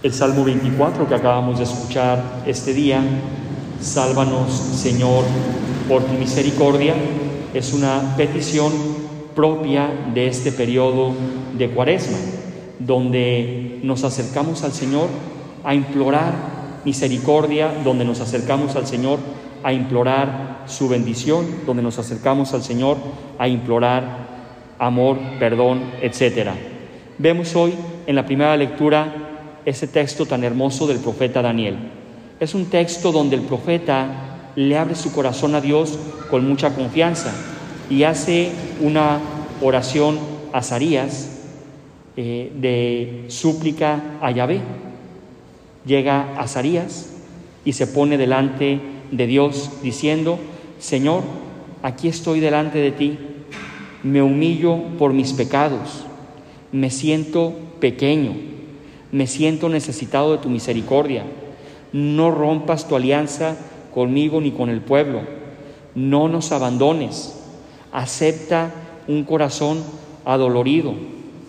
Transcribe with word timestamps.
El 0.00 0.12
Salmo 0.12 0.44
24 0.44 1.08
que 1.08 1.14
acabamos 1.16 1.58
de 1.58 1.64
escuchar 1.64 2.22
este 2.46 2.72
día, 2.72 3.02
Sálvanos 3.80 4.52
Señor 4.52 5.24
por 5.88 6.04
tu 6.04 6.12
misericordia, 6.12 6.94
es 7.52 7.72
una 7.72 8.14
petición 8.16 8.72
propia 9.34 9.90
de 10.14 10.28
este 10.28 10.52
periodo 10.52 11.14
de 11.56 11.70
cuaresma, 11.70 12.16
donde 12.78 13.80
nos 13.82 14.04
acercamos 14.04 14.62
al 14.62 14.72
Señor 14.72 15.08
a 15.64 15.74
implorar 15.74 16.32
misericordia, 16.84 17.74
donde 17.82 18.04
nos 18.04 18.20
acercamos 18.20 18.76
al 18.76 18.86
Señor 18.86 19.18
a 19.64 19.72
implorar 19.72 20.62
su 20.66 20.88
bendición, 20.88 21.44
donde 21.66 21.82
nos 21.82 21.98
acercamos 21.98 22.54
al 22.54 22.62
Señor 22.62 22.98
a 23.36 23.48
implorar 23.48 24.28
amor, 24.78 25.18
perdón, 25.40 25.80
etc. 26.00 26.50
Vemos 27.18 27.56
hoy 27.56 27.74
en 28.06 28.14
la 28.14 28.24
primera 28.24 28.56
lectura 28.56 29.27
ese 29.68 29.86
texto 29.86 30.24
tan 30.24 30.44
hermoso 30.44 30.86
del 30.86 30.98
profeta 30.98 31.42
Daniel. 31.42 31.76
Es 32.40 32.54
un 32.54 32.66
texto 32.66 33.12
donde 33.12 33.36
el 33.36 33.42
profeta 33.42 34.52
le 34.56 34.78
abre 34.78 34.94
su 34.94 35.12
corazón 35.12 35.54
a 35.54 35.60
Dios 35.60 35.98
con 36.30 36.48
mucha 36.48 36.74
confianza 36.74 37.34
y 37.90 38.04
hace 38.04 38.50
una 38.80 39.20
oración 39.60 40.18
a 40.52 40.62
Zarías 40.62 41.38
eh, 42.16 42.50
de 42.56 43.26
súplica 43.28 44.18
a 44.22 44.30
Yahvé. 44.30 44.60
Llega 45.84 46.34
a 46.38 46.48
Zarías 46.48 47.10
y 47.64 47.74
se 47.74 47.86
pone 47.86 48.16
delante 48.16 48.80
de 49.10 49.26
Dios 49.26 49.70
diciendo, 49.82 50.38
Señor, 50.78 51.22
aquí 51.82 52.08
estoy 52.08 52.40
delante 52.40 52.78
de 52.78 52.92
ti, 52.92 53.18
me 54.02 54.22
humillo 54.22 54.78
por 54.98 55.12
mis 55.12 55.34
pecados, 55.34 56.04
me 56.72 56.90
siento 56.90 57.52
pequeño 57.80 58.57
me 59.12 59.26
siento 59.26 59.68
necesitado 59.68 60.32
de 60.32 60.38
tu 60.38 60.48
misericordia. 60.48 61.24
No 61.92 62.30
rompas 62.30 62.88
tu 62.88 62.96
alianza 62.96 63.56
conmigo 63.94 64.40
ni 64.40 64.50
con 64.50 64.68
el 64.68 64.80
pueblo. 64.80 65.22
No 65.94 66.28
nos 66.28 66.52
abandones. 66.52 67.34
Acepta 67.92 68.72
un 69.06 69.24
corazón 69.24 69.82
adolorido. 70.24 70.94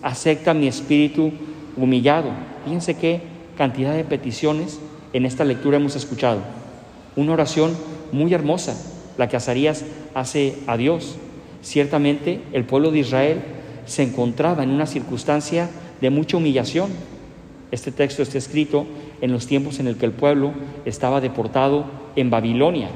Acepta 0.01 0.53
mi 0.53 0.67
espíritu 0.67 1.31
humillado. 1.75 2.29
Fíjense 2.63 2.95
qué 2.95 3.21
cantidad 3.57 3.93
de 3.93 4.05
peticiones 4.05 4.79
en 5.11 5.25
esta 5.25 5.43
lectura 5.43 5.77
hemos 5.77 5.95
escuchado. 5.95 6.39
Una 7.15 7.33
oración 7.33 7.75
muy 8.11 8.33
hermosa, 8.33 8.75
la 9.17 9.27
que 9.27 9.35
Azarías 9.35 9.83
hace 10.13 10.55
a 10.67 10.77
Dios. 10.77 11.17
Ciertamente 11.61 12.41
el 12.53 12.63
pueblo 12.63 12.91
de 12.91 12.99
Israel 12.99 13.41
se 13.85 14.03
encontraba 14.03 14.63
en 14.63 14.69
una 14.69 14.85
circunstancia 14.85 15.69
de 15.99 16.09
mucha 16.09 16.37
humillación 16.37 16.89
este 17.71 17.91
texto 17.91 18.23
está 18.23 18.37
escrito 18.37 18.85
en 19.21 19.31
los 19.31 19.47
tiempos 19.47 19.79
en 19.79 19.87
el 19.87 19.97
que 19.97 20.05
el 20.05 20.11
pueblo 20.11 20.53
estaba 20.85 21.21
deportado 21.21 21.85
en 22.15 22.29
Babilonia 22.29 22.89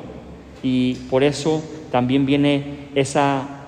y 0.64 0.96
por 1.10 1.24
eso 1.24 1.62
también 1.92 2.26
viene 2.26 2.88
esa, 2.96 3.68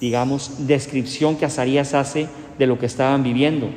digamos, 0.00 0.66
descripción 0.66 1.36
que 1.36 1.44
Azarías 1.44 1.92
hace 1.92 2.28
de 2.58 2.66
lo 2.66 2.78
que 2.78 2.86
estaban 2.86 3.22
viviendo. 3.22 3.68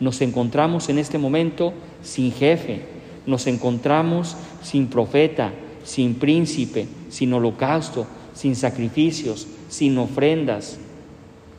Nos 0.00 0.20
encontramos 0.22 0.88
en 0.88 0.98
este 0.98 1.18
momento 1.18 1.72
sin 2.02 2.32
jefe, 2.32 2.80
nos 3.26 3.46
encontramos 3.46 4.36
sin 4.62 4.88
profeta, 4.88 5.52
sin 5.84 6.14
príncipe, 6.14 6.86
sin 7.10 7.32
holocausto, 7.32 8.06
sin 8.34 8.56
sacrificios, 8.56 9.46
sin 9.68 9.96
ofrendas, 9.98 10.78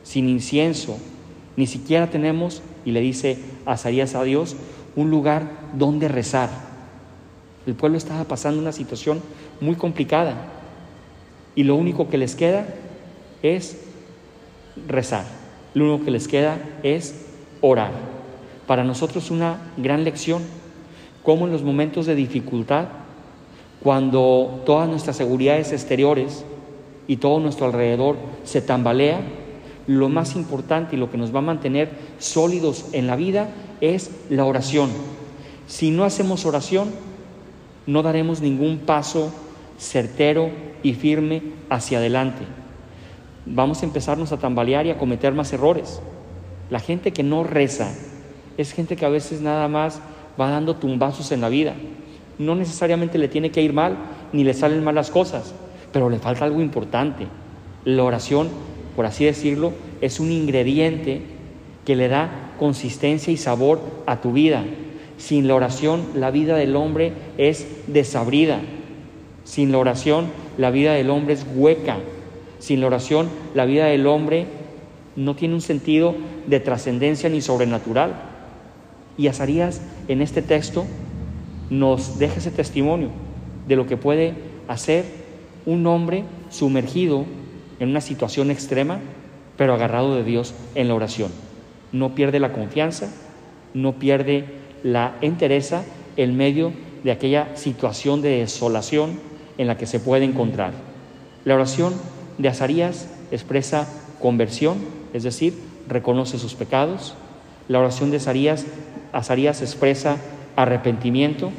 sin 0.02 0.28
incienso. 0.28 0.98
Ni 1.58 1.66
siquiera 1.66 2.08
tenemos 2.08 2.62
y 2.84 2.92
le 2.92 3.00
dice 3.00 3.36
Azarías 3.66 4.14
a 4.14 4.22
Dios 4.22 4.54
un 4.94 5.10
lugar 5.10 5.50
donde 5.72 6.06
rezar. 6.06 6.50
El 7.66 7.74
pueblo 7.74 7.98
estaba 7.98 8.22
pasando 8.22 8.60
una 8.60 8.70
situación 8.70 9.20
muy 9.60 9.74
complicada 9.74 10.36
y 11.56 11.64
lo 11.64 11.74
único 11.74 12.08
que 12.08 12.16
les 12.16 12.36
queda 12.36 12.64
es 13.42 13.76
rezar. 14.86 15.24
Lo 15.74 15.86
único 15.86 16.04
que 16.04 16.12
les 16.12 16.28
queda 16.28 16.60
es 16.84 17.26
orar. 17.60 17.90
Para 18.68 18.84
nosotros 18.84 19.32
una 19.32 19.58
gran 19.76 20.04
lección, 20.04 20.44
cómo 21.24 21.46
en 21.46 21.52
los 21.52 21.64
momentos 21.64 22.06
de 22.06 22.14
dificultad, 22.14 22.86
cuando 23.82 24.62
todas 24.64 24.88
nuestras 24.88 25.16
seguridades 25.16 25.72
exteriores 25.72 26.44
y 27.08 27.16
todo 27.16 27.40
nuestro 27.40 27.66
alrededor 27.66 28.14
se 28.44 28.62
tambalea, 28.62 29.20
lo 29.88 30.10
más 30.10 30.36
importante 30.36 30.94
y 30.94 30.98
lo 30.98 31.10
que 31.10 31.16
nos 31.16 31.34
va 31.34 31.38
a 31.38 31.42
mantener 31.42 31.90
sólidos 32.18 32.86
en 32.92 33.08
la 33.08 33.16
vida 33.16 33.48
es 33.80 34.10
la 34.28 34.44
oración. 34.44 34.90
Si 35.66 35.90
no 35.90 36.04
hacemos 36.04 36.44
oración, 36.44 36.90
no 37.86 38.02
daremos 38.02 38.42
ningún 38.42 38.80
paso 38.80 39.32
certero 39.78 40.50
y 40.82 40.92
firme 40.92 41.42
hacia 41.70 41.98
adelante. 41.98 42.44
Vamos 43.46 43.82
a 43.82 43.86
empezarnos 43.86 44.30
a 44.30 44.36
tambalear 44.36 44.84
y 44.84 44.90
a 44.90 44.98
cometer 44.98 45.32
más 45.32 45.54
errores. 45.54 46.00
La 46.68 46.80
gente 46.80 47.12
que 47.12 47.22
no 47.22 47.42
reza 47.42 47.90
es 48.58 48.72
gente 48.72 48.94
que 48.94 49.06
a 49.06 49.10
veces 49.10 49.40
nada 49.40 49.68
más 49.68 50.02
va 50.38 50.50
dando 50.50 50.76
tumbazos 50.76 51.32
en 51.32 51.40
la 51.40 51.48
vida. 51.48 51.74
No 52.38 52.54
necesariamente 52.54 53.16
le 53.16 53.28
tiene 53.28 53.50
que 53.50 53.62
ir 53.62 53.72
mal, 53.72 53.96
ni 54.34 54.44
le 54.44 54.52
salen 54.52 54.84
mal 54.84 54.94
las 54.94 55.10
cosas, 55.10 55.54
pero 55.94 56.10
le 56.10 56.18
falta 56.18 56.44
algo 56.44 56.60
importante. 56.60 57.26
La 57.86 58.04
oración 58.04 58.48
por 58.98 59.06
así 59.06 59.24
decirlo, 59.24 59.74
es 60.00 60.18
un 60.18 60.32
ingrediente 60.32 61.20
que 61.84 61.94
le 61.94 62.08
da 62.08 62.50
consistencia 62.58 63.32
y 63.32 63.36
sabor 63.36 63.80
a 64.06 64.20
tu 64.20 64.32
vida. 64.32 64.64
Sin 65.18 65.46
la 65.46 65.54
oración, 65.54 66.02
la 66.16 66.32
vida 66.32 66.56
del 66.56 66.74
hombre 66.74 67.12
es 67.36 67.68
desabrida. 67.86 68.58
Sin 69.44 69.70
la 69.70 69.78
oración, 69.78 70.26
la 70.56 70.72
vida 70.72 70.94
del 70.94 71.10
hombre 71.10 71.34
es 71.34 71.46
hueca. 71.54 71.98
Sin 72.58 72.80
la 72.80 72.88
oración, 72.88 73.28
la 73.54 73.66
vida 73.66 73.84
del 73.84 74.04
hombre 74.08 74.46
no 75.14 75.36
tiene 75.36 75.54
un 75.54 75.60
sentido 75.60 76.16
de 76.48 76.58
trascendencia 76.58 77.30
ni 77.30 77.40
sobrenatural. 77.40 78.14
Y 79.16 79.28
Azarías 79.28 79.80
en 80.08 80.22
este 80.22 80.42
texto 80.42 80.86
nos 81.70 82.18
deja 82.18 82.38
ese 82.38 82.50
testimonio 82.50 83.10
de 83.68 83.76
lo 83.76 83.86
que 83.86 83.96
puede 83.96 84.34
hacer 84.66 85.04
un 85.66 85.86
hombre 85.86 86.24
sumergido 86.50 87.26
en 87.80 87.90
una 87.90 88.00
situación 88.00 88.50
extrema, 88.50 89.00
pero 89.56 89.74
agarrado 89.74 90.14
de 90.14 90.24
Dios 90.24 90.54
en 90.74 90.88
la 90.88 90.94
oración. 90.94 91.30
No 91.92 92.14
pierde 92.14 92.40
la 92.40 92.52
confianza, 92.52 93.08
no 93.74 93.94
pierde 93.94 94.44
la 94.82 95.16
entereza 95.20 95.84
en 96.16 96.36
medio 96.36 96.72
de 97.04 97.12
aquella 97.12 97.56
situación 97.56 98.22
de 98.22 98.40
desolación 98.40 99.18
en 99.56 99.66
la 99.66 99.76
que 99.76 99.86
se 99.86 100.00
puede 100.00 100.24
encontrar. 100.24 100.72
La 101.44 101.54
oración 101.54 101.94
de 102.38 102.48
Azarías 102.48 103.08
expresa 103.30 103.88
conversión, 104.20 104.78
es 105.12 105.22
decir, 105.22 105.54
reconoce 105.88 106.38
sus 106.38 106.54
pecados. 106.54 107.14
La 107.68 107.78
oración 107.78 108.10
de 108.10 108.18
Azarías, 108.18 108.66
Azarías 109.12 109.62
expresa 109.62 110.16
arrepentimiento, 110.56 111.50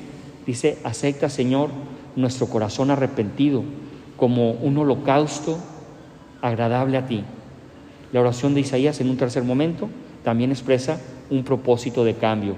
dice, 0.46 0.78
acepta 0.84 1.29
Señor 1.29 1.69
nuestro 2.16 2.47
corazón 2.47 2.91
arrepentido 2.91 3.63
como 4.18 4.52
un 4.52 4.78
holocausto 4.78 5.58
agradable 6.41 6.97
a 6.97 7.05
ti. 7.05 7.23
La 8.11 8.22
oración 8.22 8.53
de 8.53 8.61
Isaías 8.61 9.00
en 9.01 9.09
un 9.09 9.17
tercer 9.17 9.44
momento 9.44 9.89
también 10.23 10.51
expresa 10.51 11.00
un 11.29 11.44
propósito 11.44 12.03
de 12.03 12.16
cambio. 12.16 12.55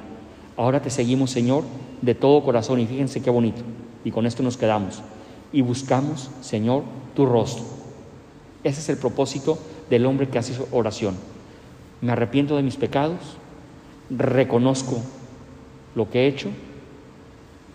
Ahora 0.57 0.81
te 0.81 0.89
seguimos, 0.89 1.31
Señor, 1.31 1.63
de 2.01 2.15
todo 2.15 2.43
corazón 2.43 2.79
y 2.79 2.87
fíjense 2.87 3.21
qué 3.21 3.29
bonito. 3.29 3.61
Y 4.03 4.11
con 4.11 4.25
esto 4.25 4.43
nos 4.43 4.57
quedamos. 4.57 5.01
Y 5.53 5.61
buscamos, 5.61 6.29
Señor, 6.41 6.83
tu 7.15 7.25
rostro. 7.25 7.63
Ese 8.63 8.79
es 8.79 8.89
el 8.89 8.97
propósito 8.97 9.57
del 9.89 10.05
hombre 10.05 10.29
que 10.29 10.39
hace 10.39 10.53
oración. 10.71 11.15
Me 12.01 12.11
arrepiento 12.11 12.55
de 12.55 12.63
mis 12.63 12.77
pecados, 12.77 13.19
reconozco 14.09 15.01
lo 15.95 16.09
que 16.09 16.21
he 16.21 16.27
hecho 16.27 16.49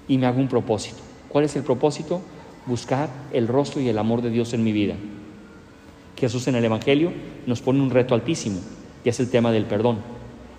y 0.09 0.19
me 0.19 0.27
hago 0.27 0.41
un 0.41 0.49
propósito. 0.49 0.99
¿Cuál 1.29 1.45
es 1.45 1.57
el 1.57 1.63
propósito? 1.63 2.21
Buscar 2.67 3.09
el 3.33 3.47
rostro 3.47 3.81
y 3.81 3.89
el 3.89 3.99
amor 3.99 4.23
de 4.23 4.31
Dios 4.31 4.53
en 4.55 4.65
mi 4.65 4.73
vida. 4.73 4.95
Jesús 6.17 6.49
en 6.49 6.55
el 6.57 6.65
Evangelio 6.65 7.13
nos 7.47 7.61
pone 7.61 7.81
un 7.81 7.91
reto 7.91 8.15
altísimo, 8.15 8.59
que 9.05 9.11
es 9.11 9.21
el 9.21 9.31
tema 9.31 9.53
del 9.53 9.67
perdón, 9.67 9.99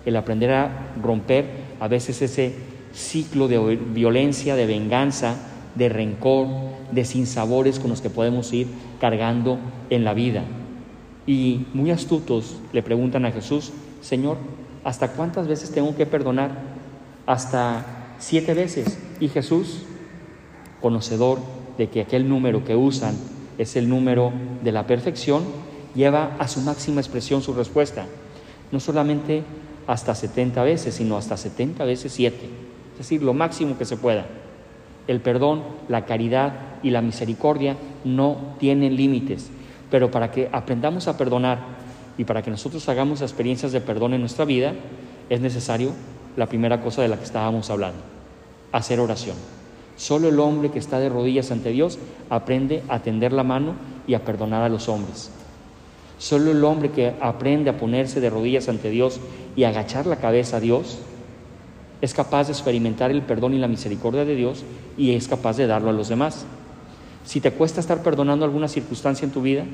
el 0.06 0.16
aprender 0.16 0.52
a 0.52 0.92
romper 1.02 1.46
a 1.80 1.88
veces 1.88 2.22
ese 2.22 2.54
ciclo 2.92 3.48
de 3.48 3.76
violencia, 3.76 4.56
de 4.56 4.66
venganza, 4.66 5.36
de 5.74 5.88
rencor, 5.88 6.46
de 6.92 7.04
sinsabores 7.04 7.78
con 7.78 7.90
los 7.90 8.00
que 8.00 8.10
podemos 8.10 8.52
ir 8.52 8.68
cargando 9.00 9.58
en 9.90 10.04
la 10.04 10.14
vida. 10.14 10.44
Y 11.26 11.66
muy 11.74 11.90
astutos 11.90 12.56
le 12.72 12.82
preguntan 12.82 13.26
a 13.26 13.32
Jesús, 13.32 13.72
Señor, 14.00 14.38
¿hasta 14.84 15.12
cuántas 15.12 15.46
veces 15.46 15.70
tengo 15.70 15.94
que 15.94 16.06
perdonar? 16.06 16.52
Hasta 17.26 18.14
siete 18.18 18.54
veces. 18.54 18.98
Y 19.20 19.28
Jesús, 19.28 19.82
conocedor 20.80 21.38
de 21.76 21.88
que 21.88 22.00
aquel 22.00 22.28
número 22.28 22.64
que 22.64 22.76
usan 22.76 23.14
es 23.58 23.76
el 23.76 23.88
número 23.88 24.32
de 24.62 24.72
la 24.72 24.86
perfección, 24.86 25.42
lleva 25.94 26.36
a 26.38 26.48
su 26.48 26.60
máxima 26.60 27.00
expresión 27.00 27.42
su 27.42 27.52
respuesta. 27.52 28.06
No 28.70 28.80
solamente 28.80 29.42
hasta 29.86 30.14
70 30.14 30.62
veces, 30.62 30.94
sino 30.94 31.16
hasta 31.16 31.36
70 31.36 31.84
veces 31.84 32.12
7. 32.12 32.36
es 32.92 32.98
decir, 32.98 33.22
lo 33.22 33.34
máximo 33.34 33.76
que 33.76 33.84
se 33.84 33.96
pueda. 33.96 34.26
El 35.06 35.20
perdón, 35.20 35.62
la 35.88 36.04
caridad 36.04 36.52
y 36.82 36.90
la 36.90 37.00
misericordia 37.00 37.76
no 38.04 38.54
tienen 38.58 38.96
límites, 38.96 39.50
pero 39.90 40.10
para 40.10 40.30
que 40.30 40.48
aprendamos 40.52 41.08
a 41.08 41.16
perdonar 41.16 41.58
y 42.18 42.24
para 42.24 42.42
que 42.42 42.50
nosotros 42.50 42.88
hagamos 42.88 43.22
experiencias 43.22 43.72
de 43.72 43.80
perdón 43.80 44.14
en 44.14 44.20
nuestra 44.20 44.44
vida, 44.44 44.74
es 45.30 45.40
necesario 45.40 45.92
la 46.36 46.46
primera 46.46 46.82
cosa 46.82 47.02
de 47.02 47.08
la 47.08 47.16
que 47.16 47.24
estábamos 47.24 47.70
hablando, 47.70 48.00
hacer 48.72 49.00
oración. 49.00 49.36
Solo 49.98 50.28
el 50.28 50.38
hombre 50.38 50.70
que 50.70 50.78
está 50.78 51.00
de 51.00 51.08
rodillas 51.08 51.50
ante 51.50 51.70
Dios 51.70 51.98
aprende 52.30 52.84
a 52.88 53.00
tender 53.00 53.32
la 53.32 53.42
mano 53.42 53.74
y 54.06 54.14
a 54.14 54.24
perdonar 54.24 54.62
a 54.62 54.68
los 54.68 54.88
hombres. 54.88 55.30
Solo 56.18 56.52
el 56.52 56.64
hombre 56.64 56.90
que 56.92 57.14
aprende 57.20 57.68
a 57.68 57.76
ponerse 57.76 58.20
de 58.20 58.30
rodillas 58.30 58.68
ante 58.68 58.90
Dios 58.90 59.18
y 59.56 59.64
agachar 59.64 60.06
la 60.06 60.16
cabeza 60.16 60.58
a 60.58 60.60
Dios 60.60 60.98
es 62.00 62.14
capaz 62.14 62.46
de 62.46 62.52
experimentar 62.52 63.10
el 63.10 63.22
perdón 63.22 63.54
y 63.54 63.58
la 63.58 63.66
misericordia 63.66 64.24
de 64.24 64.36
Dios 64.36 64.64
y 64.96 65.14
es 65.14 65.26
capaz 65.26 65.56
de 65.56 65.66
darlo 65.66 65.90
a 65.90 65.92
los 65.92 66.08
demás. 66.08 66.46
Si 67.24 67.40
te 67.40 67.50
cuesta 67.50 67.80
estar 67.80 68.04
perdonando 68.04 68.44
alguna 68.44 68.68
circunstancia 68.68 69.26
en 69.26 69.32
tu 69.32 69.42
vida, 69.42 69.64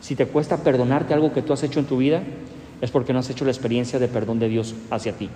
si 0.00 0.16
te 0.16 0.26
cuesta 0.26 0.56
perdonarte 0.56 1.14
algo 1.14 1.32
que 1.32 1.42
tú 1.42 1.52
has 1.52 1.62
hecho 1.62 1.78
en 1.78 1.86
tu 1.86 1.96
vida, 1.96 2.24
es 2.80 2.90
porque 2.90 3.12
no 3.12 3.20
has 3.20 3.30
hecho 3.30 3.44
la 3.44 3.52
experiencia 3.52 4.00
de 4.00 4.08
perdón 4.08 4.40
de 4.40 4.48
Dios 4.48 4.74
hacia 4.90 5.12
ti. 5.12 5.30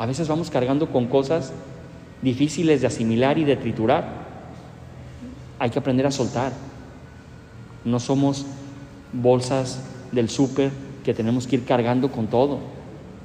A 0.00 0.06
veces 0.06 0.26
vamos 0.26 0.50
cargando 0.50 0.90
con 0.90 1.06
cosas 1.06 1.52
difíciles 2.22 2.80
de 2.80 2.86
asimilar 2.86 3.38
y 3.38 3.44
de 3.44 3.56
triturar. 3.56 4.26
Hay 5.58 5.70
que 5.70 5.78
aprender 5.78 6.06
a 6.06 6.10
soltar. 6.10 6.52
No 7.84 8.00
somos 8.00 8.46
bolsas 9.12 9.82
del 10.12 10.28
súper 10.28 10.70
que 11.04 11.14
tenemos 11.14 11.46
que 11.46 11.56
ir 11.56 11.64
cargando 11.64 12.10
con 12.10 12.26
todo. 12.26 12.58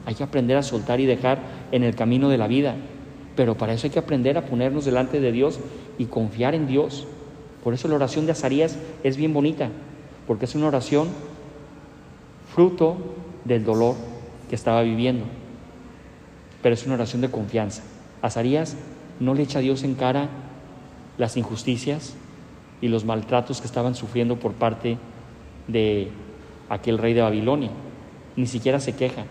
Hay 0.05 0.15
que 0.15 0.23
aprender 0.23 0.57
a 0.57 0.63
soltar 0.63 0.99
y 0.99 1.05
dejar 1.05 1.39
en 1.71 1.83
el 1.83 1.95
camino 1.95 2.29
de 2.29 2.37
la 2.37 2.47
vida. 2.47 2.75
Pero 3.35 3.57
para 3.57 3.73
eso 3.73 3.87
hay 3.87 3.91
que 3.91 3.99
aprender 3.99 4.37
a 4.37 4.45
ponernos 4.45 4.85
delante 4.85 5.19
de 5.19 5.31
Dios 5.31 5.59
y 5.97 6.05
confiar 6.05 6.53
en 6.55 6.67
Dios. 6.67 7.07
Por 7.63 7.73
eso 7.73 7.87
la 7.87 7.95
oración 7.95 8.25
de 8.25 8.33
Azarías 8.33 8.77
es 9.03 9.17
bien 9.17 9.33
bonita, 9.33 9.69
porque 10.27 10.45
es 10.45 10.55
una 10.55 10.67
oración 10.67 11.09
fruto 12.53 12.97
del 13.45 13.63
dolor 13.63 13.95
que 14.49 14.55
estaba 14.55 14.81
viviendo. 14.81 15.25
Pero 16.61 16.73
es 16.73 16.85
una 16.85 16.95
oración 16.95 17.21
de 17.21 17.31
confianza. 17.31 17.83
Azarías 18.21 18.75
no 19.19 19.33
le 19.33 19.43
echa 19.43 19.59
a 19.59 19.61
Dios 19.61 19.83
en 19.83 19.95
cara 19.95 20.29
las 21.17 21.37
injusticias 21.37 22.15
y 22.81 22.87
los 22.87 23.05
maltratos 23.05 23.61
que 23.61 23.67
estaban 23.67 23.95
sufriendo 23.95 24.37
por 24.37 24.53
parte 24.53 24.97
de 25.67 26.09
aquel 26.69 26.97
rey 26.97 27.13
de 27.13 27.21
Babilonia. 27.21 27.69
Ni 28.35 28.47
siquiera 28.47 28.79
se 28.79 28.95
queja. 28.95 29.25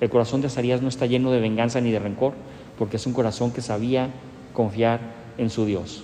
El 0.00 0.10
corazón 0.10 0.40
de 0.40 0.48
Azarías 0.48 0.82
no 0.82 0.88
está 0.88 1.06
lleno 1.06 1.30
de 1.30 1.40
venganza 1.40 1.80
ni 1.80 1.90
de 1.90 1.98
rencor, 1.98 2.32
porque 2.78 2.96
es 2.96 3.06
un 3.06 3.12
corazón 3.12 3.52
que 3.52 3.60
sabía 3.60 4.10
confiar 4.52 5.00
en 5.38 5.50
su 5.50 5.66
Dios. 5.66 6.02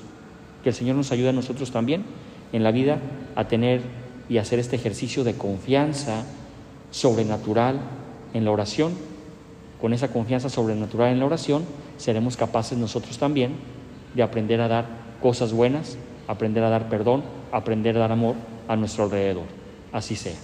Que 0.62 0.68
el 0.70 0.74
Señor 0.74 0.96
nos 0.96 1.12
ayude 1.12 1.30
a 1.30 1.32
nosotros 1.32 1.70
también 1.70 2.04
en 2.52 2.62
la 2.62 2.70
vida 2.70 2.98
a 3.34 3.48
tener 3.48 3.80
y 4.28 4.38
hacer 4.38 4.58
este 4.58 4.76
ejercicio 4.76 5.24
de 5.24 5.34
confianza 5.34 6.24
sobrenatural 6.90 7.80
en 8.34 8.44
la 8.44 8.50
oración. 8.50 8.92
Con 9.80 9.92
esa 9.92 10.08
confianza 10.08 10.48
sobrenatural 10.48 11.12
en 11.12 11.18
la 11.18 11.26
oración, 11.26 11.64
seremos 11.98 12.36
capaces 12.36 12.78
nosotros 12.78 13.18
también 13.18 13.56
de 14.14 14.22
aprender 14.22 14.60
a 14.60 14.68
dar 14.68 14.86
cosas 15.20 15.52
buenas, 15.52 15.98
aprender 16.26 16.64
a 16.64 16.70
dar 16.70 16.88
perdón, 16.88 17.22
aprender 17.52 17.96
a 17.96 18.00
dar 18.00 18.12
amor 18.12 18.36
a 18.68 18.76
nuestro 18.76 19.04
alrededor. 19.04 19.44
Así 19.92 20.16
sea. 20.16 20.34